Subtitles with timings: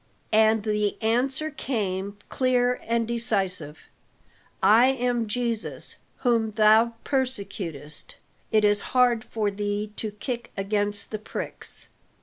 [0.33, 3.81] And the answer came clear and decisive,
[4.63, 8.15] "I am Jesus whom thou persecutest;
[8.51, 11.87] it is hard for thee to kick against the pricks."